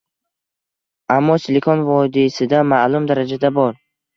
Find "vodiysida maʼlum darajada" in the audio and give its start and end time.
1.91-3.57